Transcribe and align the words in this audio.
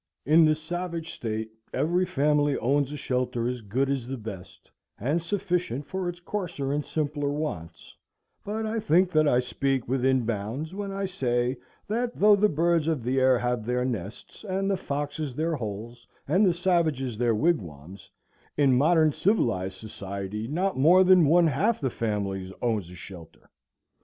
In 0.25 0.45
the 0.45 0.55
savage 0.55 1.13
state 1.13 1.51
every 1.71 2.07
family 2.07 2.57
owns 2.57 2.91
a 2.91 2.97
shelter 2.97 3.47
as 3.47 3.61
good 3.61 3.87
as 3.87 4.07
the 4.07 4.17
best, 4.17 4.71
and 4.99 5.21
sufficient 5.21 5.85
for 5.85 6.09
its 6.09 6.19
coarser 6.19 6.73
and 6.73 6.83
simpler 6.83 7.29
wants; 7.31 7.95
but 8.43 8.65
I 8.65 8.79
think 8.79 9.11
that 9.11 9.27
I 9.27 9.39
speak 9.39 9.87
within 9.87 10.25
bounds 10.25 10.73
when 10.73 10.91
I 10.91 11.05
say 11.05 11.57
that, 11.87 12.15
though 12.15 12.35
the 12.35 12.49
birds 12.49 12.87
of 12.87 13.03
the 13.03 13.19
air 13.19 13.37
have 13.37 13.63
their 13.63 13.85
nests, 13.85 14.43
and 14.43 14.71
the 14.71 14.75
foxes 14.75 15.35
their 15.35 15.53
holes, 15.57 16.07
and 16.27 16.47
the 16.47 16.53
savages 16.55 17.19
their 17.19 17.35
wigwams, 17.35 18.09
in 18.57 18.75
modern 18.75 19.13
civilized 19.13 19.77
society 19.77 20.47
not 20.47 20.79
more 20.79 21.03
than 21.03 21.27
one 21.27 21.45
half 21.45 21.79
the 21.79 21.91
families 21.91 22.51
own 22.59 22.79
a 22.79 22.95
shelter. 22.95 23.51